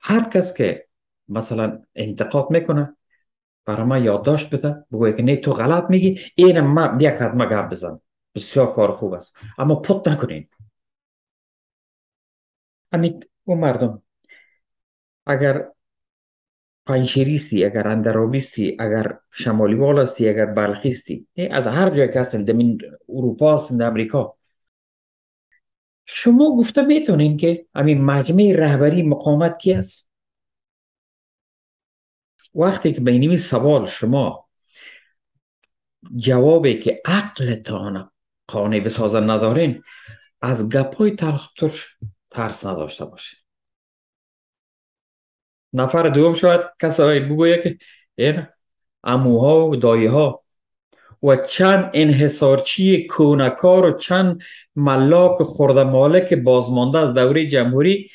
هر 0.00 0.30
کس 0.30 0.54
که 0.54 0.88
مثلا 1.28 1.82
انتقاد 1.94 2.50
می‌کنه 2.50 2.96
برای 3.64 3.86
ما 3.86 3.98
یادداشت 3.98 4.54
بده 4.54 4.84
بگوی 4.92 5.16
که 5.16 5.22
نه 5.22 5.36
تو 5.36 5.52
غلط 5.52 5.90
میگی 5.90 6.20
این 6.34 6.60
ما 6.60 6.88
بیا 6.88 7.10
کدمه 7.10 7.46
گپ 7.46 7.70
بزن. 7.70 8.00
بسیار 8.34 8.72
کار 8.72 8.92
خوب 8.92 9.12
است. 9.12 9.36
اما 9.58 9.74
پت 9.74 10.08
نکنین. 10.08 10.48
همین 12.92 13.24
اون 13.44 13.58
مردم 13.58 14.02
اگر 15.26 15.68
پنشیریستی 16.86 17.64
اگر 17.64 17.88
اندرابیستی 17.88 18.76
اگر 18.80 19.18
شمالی 19.30 19.74
والاستی 19.74 20.28
اگر 20.28 20.46
بلخیستی. 20.46 21.26
از 21.50 21.66
هر 21.66 21.90
جای 21.90 22.12
که 22.12 22.20
هستن 22.20 22.44
دمین 22.44 22.80
اروپا 23.08 23.54
هستن 23.54 23.82
امریکا 23.82 24.36
شما 26.04 26.56
گفته 26.56 26.82
می‌تونین 26.82 27.36
که 27.36 27.66
همین 27.74 28.04
مجمع 28.04 28.52
رهبری 28.56 29.02
مقامت 29.02 29.58
کی 29.58 29.72
است؟ 29.72 30.10
وقتی 32.54 32.92
که 32.92 33.00
به 33.00 33.36
سوال 33.36 33.86
شما 33.86 34.48
جوابی 36.16 36.78
که 36.78 37.02
عقلتان 37.04 38.10
قانع 38.46 38.80
بسازن 38.80 39.30
ندارین 39.30 39.82
از 40.40 40.68
گپای 40.68 41.10
تلخ 41.10 41.48
ترس 42.30 42.66
نداشته 42.66 43.04
باشه 43.04 43.36
نفر 45.76 46.08
دوم 46.08 46.34
شاید 46.34 46.60
کسایی 46.80 47.20
بگوید 47.20 47.62
که 47.62 47.78
این 48.14 48.46
اموها 49.04 49.68
و 49.68 49.76
دایی 49.76 50.06
ها 50.06 50.44
و 51.22 51.36
چند 51.36 51.90
انحصارچی 51.94 53.06
کونکار 53.06 53.84
و 53.84 53.98
چند 53.98 54.42
ملاک 54.76 55.42
خورده 55.42 55.84
مالک 55.84 56.34
بازمانده 56.34 56.98
از 56.98 57.14
دوره 57.14 57.46
جمهوری 57.46 58.10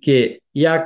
که 0.00 0.40
یک 0.54 0.80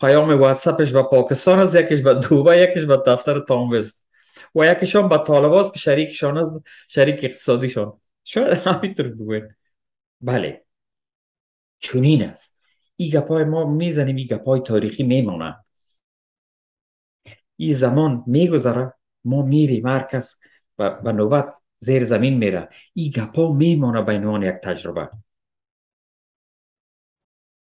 پیام 0.00 0.30
واتساپش 0.40 0.92
به 0.92 1.02
پاکستان 1.02 1.58
است 1.58 1.74
یکیش 1.74 2.00
به 2.00 2.14
دوبه 2.14 2.58
یکیش 2.58 2.84
به 2.84 3.02
دفتر 3.06 3.38
تاموست 3.38 4.06
و 4.54 4.64
یکیشان 4.64 5.08
به 5.08 5.18
طالباست 5.18 5.72
که 5.72 5.78
شریکشان 5.78 6.38
است 6.38 6.52
شریک 6.88 7.18
اقتصادیشان. 7.22 8.00
شاید 8.24 8.48
همینطور 8.48 9.08
بگوید 9.08 9.56
بله. 10.20 10.64
چونین 11.78 12.22
است. 12.22 12.60
این 12.96 13.10
گپای 13.10 13.44
ما 13.44 13.64
می‌زنیم 13.64 14.16
این 14.16 14.26
گپای 14.26 14.60
تاریخی 14.60 15.02
میمونه 15.02 15.56
این 17.56 17.74
زمان 17.74 18.24
میگذره 18.26 18.92
ما 19.24 19.42
میریم. 19.42 19.84
مرکز 19.84 20.34
و 20.78 20.90
به 20.90 21.12
نوبت 21.12 21.54
زیر 21.78 22.04
زمین 22.04 22.38
میره. 22.38 22.68
این 22.94 23.10
گپا 23.10 23.52
میمونه 23.52 24.02
به 24.02 24.12
عنوان 24.12 24.42
یک 24.42 24.54
تجربه. 24.54 25.08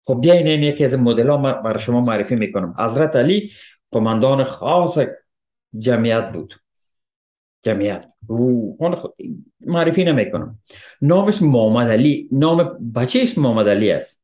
خب 0.06 0.20
بیاین 0.20 0.46
این 0.46 0.62
یکی 0.62 0.84
از 0.84 0.94
مدل 0.94 1.30
ها 1.30 1.36
برای 1.36 1.78
شما 1.78 2.00
معرفی 2.00 2.34
می‌کنم. 2.36 2.74
حضرت 2.78 3.16
علی 3.16 3.50
قماندان 3.90 4.44
خاص 4.44 4.98
جمعیت 5.78 6.32
بود. 6.32 6.54
جمعیت. 7.62 8.06
او 8.26 8.78
معرفی 9.60 10.04
نمی‌کنم. 10.04 10.58
نامش 11.02 11.42
محمد 11.42 11.88
علی 11.88 12.28
نام 12.32 12.78
بچهش 12.92 13.38
محمد 13.38 13.68
علی 13.68 13.90
است. 13.90 14.23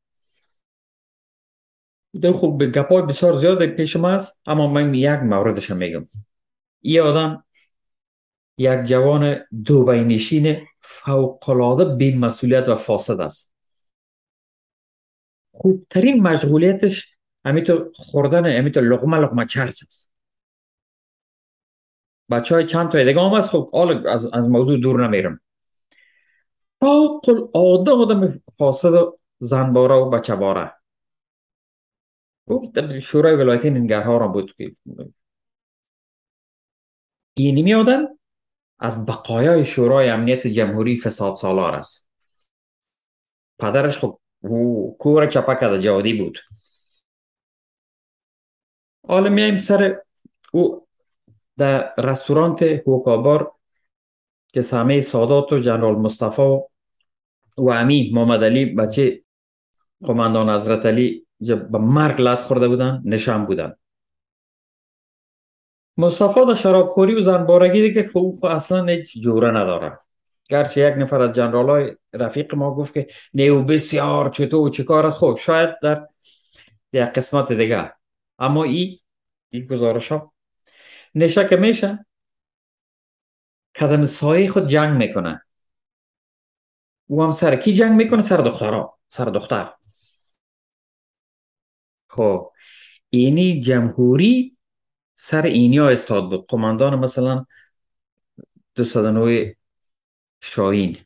خوب 2.32 2.58
به 2.58 2.66
گپای 2.66 3.02
بسیار 3.02 3.36
زیاد 3.36 3.66
پیش 3.66 3.96
ما 3.96 4.10
است. 4.10 4.40
اما 4.46 4.66
من 4.66 4.94
یک 4.94 5.18
موردش 5.18 5.70
میگم. 5.70 6.08
این 6.80 7.00
آدم 7.00 7.44
یک 8.58 8.80
جوان 8.84 9.36
دوبی 9.64 10.00
نشین 10.00 10.66
فوقلاده 10.80 11.84
بی 11.84 12.16
مسئولیت 12.16 12.68
و 12.68 12.76
فاسد 12.76 13.20
است. 13.20 13.52
خوبترین 15.52 16.22
مشغولیتش 16.22 17.16
همیتو 17.44 17.92
خوردن 17.94 18.46
همیتو 18.46 18.80
لغمه 18.80 19.16
لغمه 19.16 19.46
چرس 19.46 19.82
است. 19.82 20.10
بچه 22.30 22.54
های 22.54 22.66
چند 22.66 22.90
تا 22.90 23.04
دیگه 23.04 23.20
هم 23.20 23.32
است؟ 23.32 23.50
خب 23.50 23.70
از, 24.06 24.26
از 24.32 24.48
موضوع 24.48 24.78
دور 24.78 25.06
نمیرم. 25.06 25.40
فوق 26.80 27.28
العاده 27.28 27.90
آدم 27.90 28.40
فاسد 28.58 28.92
و 28.92 29.18
زنباره 29.38 29.94
و 29.94 30.10
بچه 30.10 30.36
باره 30.36 30.72
شورای 33.02 33.36
ولایتی 33.36 33.70
ننگرها 33.70 34.16
را 34.16 34.28
بود 34.28 34.54
که 34.56 34.74
اینی 37.34 37.74
آدم 37.74 38.18
از 38.78 39.06
بقایای 39.06 39.64
شورای 39.64 40.08
امنیت 40.08 40.46
جمهوری 40.46 41.00
فساد 41.00 41.34
سالار 41.34 41.74
است 41.74 42.06
پدرش 43.58 43.98
خب 43.98 44.18
کور 44.98 45.26
چپک 45.26 45.80
جادی 45.80 46.12
بود 46.12 46.38
حالا 49.08 49.30
میایم 49.30 49.58
سر 49.58 50.02
او 50.52 50.86
در 51.56 51.94
رستورانت 51.98 52.62
هوکابار 52.62 53.52
که 54.48 54.62
سامه 54.62 55.00
سادات 55.00 55.52
و 55.52 55.58
جنرال 55.58 55.94
مصطفی 55.94 56.58
و 57.58 57.70
امی 57.70 58.10
محمد 58.14 58.44
علی 58.44 58.64
بچه 58.64 59.22
قماندان 60.04 60.50
حضرت 60.50 60.86
علی 60.86 61.26
به 61.40 61.78
مرگ 61.78 62.20
لط 62.20 62.40
خورده 62.40 62.68
بودن 62.68 63.02
نشان 63.04 63.46
بودن. 63.46 63.74
مصطفی 65.96 66.46
در 66.46 66.54
شرابخوری 66.54 67.14
و 67.14 67.20
زنبارگی 67.20 67.82
دیگه 67.82 68.08
خوب 68.08 68.44
اصلا 68.44 68.84
هیچ 68.86 69.18
جوره 69.22 69.50
نداره. 69.50 69.98
گرچه 70.48 70.80
یک 70.80 70.94
نفر 70.98 71.20
از 71.22 71.32
جنرال 71.32 71.70
های 71.70 71.96
رفیق 72.12 72.54
ما 72.54 72.74
گفت 72.74 72.94
که 72.94 73.06
نیو 73.34 73.62
بسیار 73.62 74.30
چطور 74.30 74.70
چه 74.70 74.84
کار 74.84 75.10
خوب 75.10 75.38
شاید 75.38 75.78
در 75.82 76.06
یک 76.92 77.08
قسمت 77.08 77.52
دیگه. 77.52 77.92
اما 78.38 78.64
ای 78.64 79.00
این 79.50 79.66
گزارش 79.66 80.12
ها 80.12 80.32
نشه 81.14 81.48
که 81.48 81.56
میشه. 81.56 82.06
قدم 83.74 84.04
سایه 84.04 84.50
خود 84.50 84.66
جنگ 84.66 84.96
می‌کنه. 84.96 85.42
او 87.06 87.22
هم 87.22 87.32
سر 87.32 87.56
کی 87.56 87.72
جنگ 87.72 87.92
می‌کنه؟ 87.92 88.22
سر 88.22 88.36
دخترها. 88.36 88.98
سر 89.08 89.24
دختر. 89.24 89.72
خب 92.10 92.52
اینی 93.10 93.60
جمهوری 93.60 94.56
سر 95.14 95.42
اینی 95.42 95.78
ها 95.78 95.88
استاد 95.88 96.30
بود. 96.30 96.46
قماندان 96.48 96.98
مثلا 96.98 97.44
209 98.74 99.56
شاهین. 100.40 100.96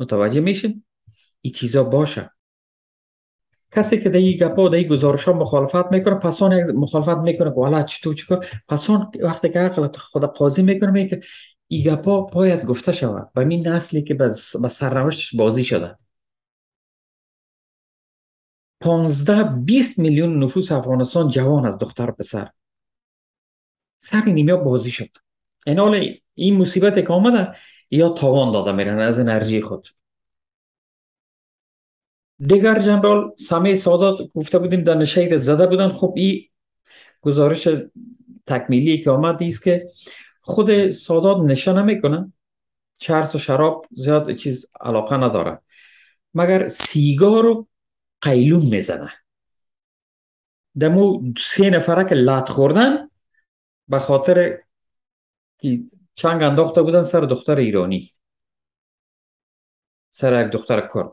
متوجه 0.00 0.40
میشین؟ 0.40 0.84
این 1.40 1.52
چیزا 1.52 1.84
باشه. 1.84 2.30
کسی 3.72 4.00
که 4.00 4.16
این 4.16 4.36
گپا 4.36 4.72
این 4.72 4.88
گزارش 4.88 5.24
ها 5.24 5.32
مخالفت 5.32 5.92
می‌کنه 5.92 6.14
پسان 6.14 6.72
مخالفت 6.72 7.18
می‌کنه 7.18 7.50
که 7.50 7.56
والا 7.56 7.82
چطور 7.82 8.14
چیکار 8.14 8.46
پسان 8.68 9.12
وقتی 9.20 9.48
که 9.48 9.58
عقل 9.58 9.88
خود 9.98 10.24
قاضی 10.24 10.62
می‌کنه 10.62 10.90
میگه 10.90 11.20
این 11.68 11.84
گپا 11.84 12.20
باید 12.20 12.64
گفته 12.64 12.92
شود. 12.92 13.30
و 13.34 13.40
این 13.40 13.68
نسلی 13.68 14.02
که 14.02 14.14
به 14.14 14.32
سرنوشتش 14.70 15.34
بازی 15.34 15.64
شده. 15.64 15.98
15 18.82 19.42
20 19.42 19.98
میلیون 19.98 20.44
نفوس 20.44 20.72
افغانستان 20.72 21.28
جوان 21.28 21.66
از 21.66 21.78
دختر 21.78 22.10
پسر. 22.10 22.48
سر 23.98 24.24
نیمیا 24.24 24.56
بازی 24.56 24.90
شد. 24.90 25.08
این 25.66 25.78
حال 25.78 26.14
این 26.34 26.56
مصیبت 26.56 27.06
که 27.06 27.12
آمده 27.12 27.56
یا 27.90 28.08
تاوان 28.08 28.52
داده 28.52 28.72
میرن 28.72 28.98
از 28.98 29.18
انرژی 29.18 29.60
خود. 29.60 29.88
دیگر 32.46 32.78
جنرال 32.78 33.34
سمی 33.38 33.76
سادات 33.76 34.18
گفته 34.34 34.58
بودیم 34.58 34.82
در 34.82 34.94
نشیر 34.94 35.36
زده 35.36 35.66
بودن. 35.66 35.92
خب 35.92 36.14
این 36.16 36.44
گزارش 37.20 37.68
تکمیلی 38.46 39.02
که 39.02 39.10
آمد 39.10 39.42
است 39.42 39.64
که 39.64 39.84
خود 40.40 40.90
سادات 40.90 41.38
نشه 41.38 41.72
نمی‌کنه. 41.72 42.32
چرس 42.96 43.34
و 43.34 43.38
شراب 43.38 43.86
زیاد 43.90 44.34
چیز 44.34 44.66
علاقه 44.80 45.16
نداره. 45.16 45.58
مگر 46.34 46.68
سیگار 46.68 47.46
و 47.46 47.66
قیلون 48.22 48.62
می‌زنه 48.62 49.12
دمو 50.80 51.32
سه 51.38 51.70
نفره 51.70 52.08
که 52.08 52.14
لط 52.14 52.48
خوردن 52.48 53.08
به 53.88 53.98
خاطر 53.98 54.58
چنگ 56.14 56.42
انداخته 56.42 56.82
بودن 56.82 57.02
سر 57.02 57.20
دختر 57.20 57.56
ایرانی. 57.56 58.10
سر 60.10 60.46
یک 60.46 60.52
دختر 60.52 60.88
کرد. 60.94 61.12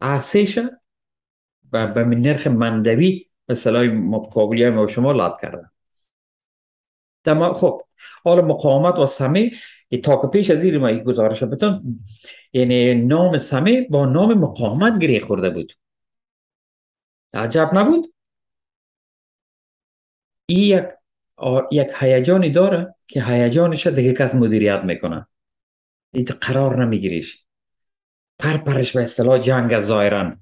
عرصهش 0.00 0.58
به 1.70 2.04
نرخ 2.04 2.46
مندوی 2.46 3.26
به 3.46 3.54
صلاح 3.54 3.86
کابلی 4.34 4.70
ما 4.70 4.86
شما 4.86 5.12
لط 5.12 5.40
کردن. 5.42 5.70
دم 7.24 7.52
خب 7.52 7.82
حالا 8.24 8.42
مقاومت 8.42 8.98
و 8.98 9.06
سمه 9.06 9.50
تا 10.04 10.16
که 10.16 10.26
پیش 10.26 10.50
از 10.50 10.64
این 10.64 10.76
ما 10.76 10.92
گزارش 10.92 11.42
بتون. 11.42 12.00
یعنی 12.52 12.94
نام 12.94 13.38
سمه 13.38 13.86
با 13.90 14.06
نام 14.06 14.34
مقاومت 14.34 14.98
گریه 14.98 15.20
خورده 15.20 15.50
بود. 15.50 15.72
عجب 17.34 17.70
نبود؟ 17.72 18.14
این 20.46 20.78
یک 20.78 20.84
یک 21.72 21.88
هیجانی 21.98 22.50
داره 22.50 22.94
که 23.06 23.24
هیجانش 23.24 23.86
دیگه 23.86 24.12
کس 24.12 24.34
مدیریت 24.34 24.80
می‌کنه. 24.84 25.26
این 26.12 26.24
قرار 26.24 26.84
نمیگیریش. 26.84 27.44
پر 28.38 28.56
پرش 28.56 28.96
به 28.96 29.02
اصطلاح 29.02 29.38
جنگ 29.38 29.80
ظاهرا 29.80 30.36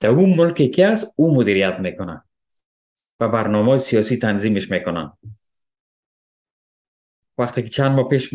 در 0.00 0.08
اون 0.08 0.34
ملکی 0.34 0.68
که 0.68 0.86
است 0.86 1.12
او 1.16 1.34
مدیریت 1.34 1.76
می‌کنه 1.78 2.22
و 3.20 3.28
برنامه 3.28 3.78
سیاسی 3.78 4.16
تنظیمش 4.16 4.70
می‌کنن. 4.70 5.12
وقتی 7.38 7.62
که 7.62 7.68
چند 7.68 7.92
ماه 7.92 8.08
پیش 8.08 8.30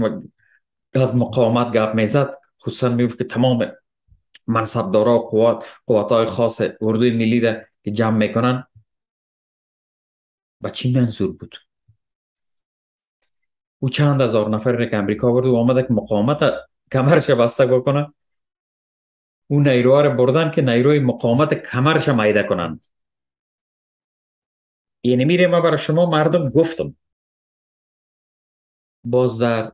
از 0.93 1.15
مقاومت 1.15 1.73
گپ 1.73 1.95
می‌زد 1.95 2.37
خصوصا 2.61 2.89
می‌گفت 2.89 3.17
که 3.17 3.23
تمام 3.23 3.71
منصبدارا 4.47 5.17
قوات 5.17 5.65
قوات 5.85 6.11
های 6.11 6.25
خاص 6.25 6.61
اردوی 6.81 7.11
ملی 7.11 7.39
را 7.39 7.55
که 7.83 7.91
جمع 7.91 8.17
می‌کنن 8.17 8.67
با 10.61 10.69
چی 10.69 10.93
منظور 10.93 11.31
بود؟ 11.37 11.55
او 13.79 13.89
چند 13.89 14.21
هزار 14.21 14.49
نفر 14.49 14.85
که 14.85 14.97
امریکا 14.97 15.31
برد 15.31 15.45
و 15.45 15.55
آمده 15.55 15.83
که 15.83 15.93
مقاومت 15.93 16.53
کمرش 16.91 17.29
بسته 17.29 17.65
بکنه 17.65 18.13
او 19.47 19.59
نیروها 19.59 20.01
رو 20.01 20.15
بردن 20.15 20.51
که 20.51 20.61
نیروی 20.61 20.99
مقاومت 20.99 21.53
کمرش 21.53 22.09
مایده 22.09 22.43
کنن 22.43 22.79
یعنی 25.03 25.25
میره 25.25 25.47
ما 25.47 25.61
برای 25.61 25.77
شما 25.77 26.05
مردم 26.05 26.49
گفتم. 26.49 26.95
باز 29.03 29.39
در 29.39 29.71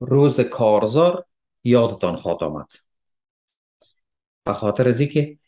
روز 0.00 0.40
کارزار 0.40 1.26
یادتان 1.64 2.16
خواهد 2.16 2.68
به 4.50 4.56
خاطر 4.56 4.88
از 4.88 5.02
که 5.02 5.38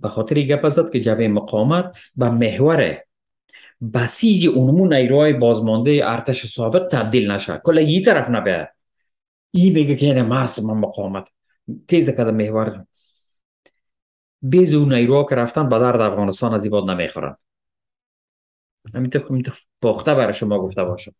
به 0.00 0.08
خاطر 0.08 0.34
گپ 0.34 0.68
زد 0.68 0.92
که 0.92 1.00
جبه 1.00 1.28
مقاومت 1.28 1.96
به 2.16 2.30
محور 2.30 2.98
بسیج 3.94 4.46
اونمون 4.46 4.92
نیروهای 4.92 5.32
بازمانده 5.32 6.00
ارتش 6.04 6.46
سابق 6.46 6.88
تبدیل 6.92 7.30
نشه. 7.30 7.60
کل 7.64 7.78
یه 7.78 8.04
طرف 8.04 8.30
نبه. 8.30 8.68
ای 9.50 9.70
میگه 9.70 9.96
که 9.96 10.06
اینه 10.06 10.22
مست 10.22 10.58
من 10.58 10.74
مقاومت 10.74 11.24
تیز 11.88 12.10
کده 12.10 12.30
محور. 12.30 12.86
بیز 14.42 14.74
اون 14.74 14.94
نیروها 14.94 15.24
که 15.24 15.34
رفتن 15.34 15.68
به 15.68 15.78
درد 15.78 16.00
افغانستان 16.00 16.54
از 16.54 16.64
این 16.64 16.90
نمی‌خورن. 16.90 17.36
همینطور 18.94 19.52
پخته 19.82 20.14
برای 20.14 20.34
شما 20.34 20.58
گفته 20.58 20.84
باشم 20.84 21.14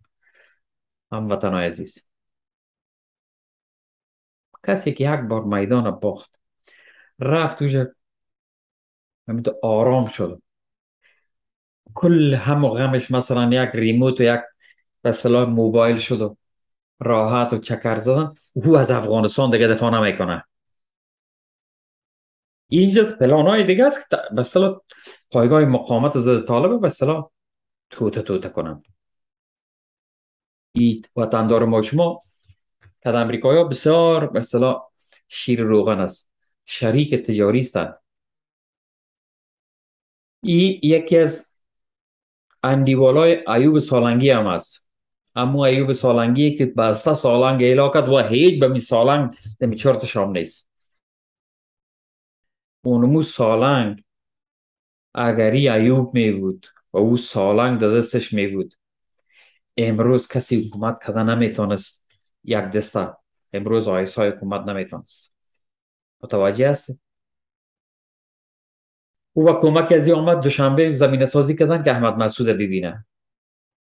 هم 1.12 1.30
وطن 1.30 1.54
عزیز. 1.54 2.04
کسی 4.66 4.92
که 4.92 5.14
یک 5.14 5.20
بار 5.20 5.44
میدان 5.44 5.90
باخت 5.90 6.37
رفت 7.20 7.58
توش 7.58 7.76
همینطور 9.28 9.54
آرام 9.62 10.08
شد 10.08 10.42
کل 11.94 12.34
هم 12.34 12.64
و 12.64 12.68
غمش 12.68 13.10
مثلا 13.10 13.50
یک 13.52 13.70
ریموت 13.74 14.20
و 14.20 14.22
یک 14.22 14.40
به 15.02 15.44
موبایل 15.44 15.98
شد 15.98 16.22
و 16.22 16.36
راحت 17.00 17.52
و 17.52 17.58
چکر 17.58 17.96
زدن. 17.96 18.28
او 18.52 18.76
از 18.76 18.90
افغانستان 18.90 19.50
دیگه 19.50 19.66
دفاع 19.66 19.90
نمی‌کنه. 20.00 20.44
اینجا 22.68 23.04
پلان 23.20 23.46
های 23.46 23.64
دیگه 23.64 23.84
است 23.84 24.10
که 24.10 24.16
به 24.32 24.80
پایگاه 25.30 25.64
مقاومت 25.64 26.18
ضد 26.18 26.44
طالب 26.44 26.80
به 26.80 26.86
اصطلاح 26.86 27.30
توته 27.90 28.22
توته 28.22 28.48
کنن 28.48 28.82
این 30.72 31.02
وطندار 31.16 31.64
ما 31.64 31.82
شما 31.82 32.18
که 33.02 33.08
امریکایی 33.08 33.58
ها 33.58 33.64
بسیار 33.64 34.26
به 34.26 34.42
شیر 35.28 35.60
روغن 35.62 36.00
است. 36.00 36.30
شریک 36.70 37.14
تجاری 37.14 37.60
هستند 37.60 37.98
این 40.42 40.80
یکی 40.82 41.18
از 41.18 41.48
اندیوالای 42.62 43.44
ایوب 43.48 43.78
سالنگی 43.78 44.30
هم 44.30 44.46
است 44.46 44.86
اما 45.34 45.66
ایوب 45.66 45.92
سالنگی 45.92 46.54
که 46.54 46.66
بسته 46.66 47.14
سالنگ 47.14 47.62
ایلاکت 47.62 48.08
و 48.08 48.18
هیچ 48.18 48.60
به 48.60 48.68
می 48.68 48.80
سالنگ 48.80 49.34
دمی 49.60 49.76
چرت 49.76 50.04
شام 50.04 50.36
نیست. 50.36 50.70
اونمو 52.84 53.22
سالنگ 53.22 54.04
اگری 55.14 55.68
ایوب 55.68 56.14
می 56.14 56.32
بود 56.32 56.66
و 56.92 56.98
او 56.98 57.16
سالنگ 57.16 57.80
در 57.80 57.90
دستش 57.90 58.32
می 58.32 58.46
بود. 58.46 58.74
امروز 59.76 60.28
کسی 60.28 60.66
حکومت 60.66 61.04
کده 61.04 61.22
نمی‌تونست 61.22 62.04
یک 62.44 62.58
دسته. 62.58 63.16
امروز 63.52 63.88
آیسای 63.88 64.28
حکومت 64.28 64.68
نمی‌تونست. 64.68 65.37
متوجه 66.22 66.70
هستی؟ 66.70 66.98
او 69.32 69.44
با 69.44 69.60
کمک 69.60 69.92
از 69.92 70.08
آمد 70.08 70.40
دوشنبه 70.40 70.92
زمین 70.92 71.26
سازی 71.26 71.56
کردن 71.56 71.84
که 71.84 71.90
احمد 71.90 72.14
مسعود 72.14 72.48
ببینه. 72.48 73.06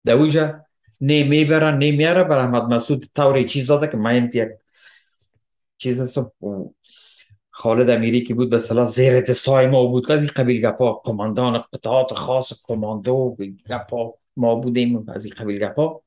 در 0.04 0.12
اوجا 0.12 0.64
نه 1.00 1.24
می‌برن 1.24 1.78
نه 1.78 1.92
میاره 1.92 2.24
بر 2.24 2.38
احمد 2.38 2.62
مسعود 2.62 3.06
طور 3.16 3.42
چیز 3.42 3.66
داده 3.66 3.88
که 3.88 3.96
من 3.96 4.30
یک 4.34 4.48
چیز 5.78 6.00
هستم 6.00 6.32
خالد 7.50 7.90
امیری 7.90 8.24
که 8.24 8.34
بود 8.34 8.50
به 8.50 8.58
صلاح 8.58 8.84
زیر 8.84 9.20
دستای 9.20 9.66
ما 9.66 9.86
بود. 9.86 10.06
که 10.06 10.12
از 10.12 10.22
این 10.22 10.32
قبیل 10.36 10.66
گپا 10.66 10.92
قماندان 10.92 11.64
قطعات 11.72 12.14
خاص 12.14 12.52
کماندو 12.62 13.36
گپا 13.70 14.14
ما 14.36 14.54
بودیم. 14.54 15.08
از 15.08 15.24
این 15.24 15.34
قبیل 15.34 15.64
گپا 15.66 16.02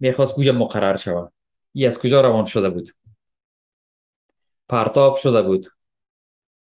می‌خواست 0.00 0.34
کجا 0.34 0.52
مقرر 0.52 0.96
شود. 0.96 1.32
ای 1.72 1.86
از 1.86 1.98
کجا 1.98 2.20
روان 2.20 2.44
شده 2.44 2.70
بود؟ 2.70 2.88
پرتاب 4.68 5.16
شده 5.16 5.42
بود 5.42 5.66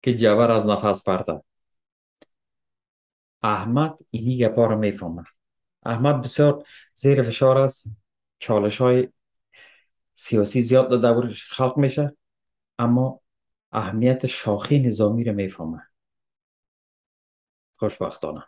که 0.01 0.15
جوار 0.15 0.51
از 0.51 0.65
نفس 0.65 1.03
پرتاب. 1.03 1.45
احمد 3.41 3.97
اینی 4.09 4.37
گپا 4.37 4.65
رو 4.65 4.77
می‌فهمه. 4.77 5.23
احمد 5.83 6.21
بسیار 6.21 6.67
زیر 6.93 7.23
فشار 7.23 7.57
است. 7.57 7.87
چالش 8.39 8.81
های 8.81 9.09
سیاسی 10.13 10.61
زیاد 10.61 11.01
در 11.01 11.13
دورش 11.13 11.45
خلق 11.45 11.77
میشه 11.77 12.17
اما 12.79 13.19
اهمیت 13.71 14.27
شاخی 14.27 14.79
نظامی 14.79 15.23
رو 15.23 15.33
می‌فهمه. 15.33 15.81
خوشبختانه. 17.75 18.43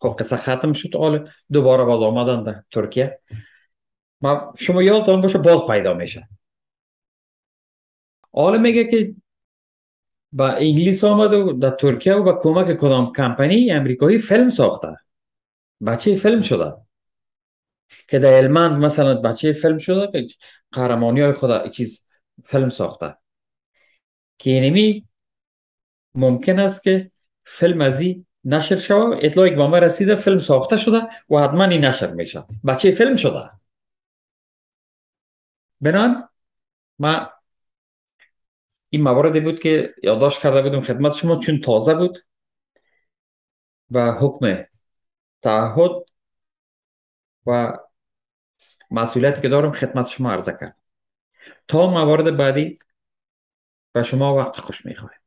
خب 0.00 0.16
قصه 0.18 0.36
ختم 0.36 0.72
شد. 0.72 0.94
حال 0.94 1.30
دوباره 1.52 1.84
باز 1.84 2.02
آمدن 2.02 2.42
در 2.42 2.64
ترکیه. 2.70 3.20
ما 4.20 4.54
شما 4.58 4.82
یادتان 4.82 5.20
باشه 5.20 5.38
باز 5.38 5.60
پیدا 5.68 5.94
میشه 5.94 6.28
حالا 8.32 8.58
میگه 8.58 8.84
که 8.84 9.14
با 10.32 10.48
انگلیس 10.48 11.04
آمد 11.04 11.32
و 11.32 11.52
در 11.52 11.70
ترکیه 11.70 12.14
و 12.14 12.22
با 12.22 12.32
کمک 12.32 12.76
کدام 12.76 13.12
کمپانی 13.12 13.70
امریکایی 13.70 14.18
فیلم 14.18 14.50
ساخته. 14.50 14.96
بچه 15.86 16.16
فیلم 16.16 16.40
شده. 16.40 16.72
که 18.08 18.18
در 18.18 18.34
المند 18.34 18.84
مثلا 18.84 19.14
بچه 19.14 19.52
فیلم 19.52 19.78
شده 19.78 20.06
که 20.12 20.34
قهرمانی 20.72 21.20
های 21.20 21.32
خدا 21.32 21.68
چیز 21.68 22.06
فیلم 22.44 22.68
ساخته. 22.68 23.16
که 24.38 24.50
اینمی 24.50 25.08
ممکن 26.14 26.58
است 26.58 26.82
که 26.82 27.10
فیلم 27.44 27.80
از 27.80 28.00
این 28.00 28.26
نشر 28.44 28.76
شود 28.76 29.18
اطلاعی 29.22 29.50
که 29.50 29.56
با 29.56 29.66
ما 29.66 29.78
رسیده 29.78 30.14
فیلم 30.14 30.38
ساخته 30.38 30.76
شده 30.76 31.02
و 31.30 31.38
حتما 31.38 31.64
این 31.64 31.84
نشر 31.84 32.10
میشه. 32.10 32.44
بچه 32.66 32.90
فیلم 32.90 33.16
شده. 33.16 33.50
بنان 35.80 36.28
ما 36.98 37.30
این 38.90 39.02
مواردی 39.02 39.40
بود 39.40 39.60
که 39.60 39.94
یادداشت 40.02 40.40
کرده 40.40 40.62
بودم 40.62 40.82
خدمت 40.82 41.12
شما 41.12 41.36
چون 41.36 41.60
تازه 41.60 41.94
بود 41.94 42.18
و 43.90 44.12
حکم 44.12 44.64
تعهد 45.42 45.90
و 47.46 47.78
مسئولیتی 48.90 49.40
که 49.42 49.48
دارم 49.48 49.72
خدمت 49.72 50.06
شما 50.06 50.32
عرضه 50.32 50.52
کرد 50.60 50.78
تا 51.68 51.86
موارد 51.86 52.36
بعدی 52.36 52.78
و 53.94 54.02
شما 54.02 54.36
وقت 54.36 54.60
خوش 54.60 54.86
می‌خواهیم 54.86 55.17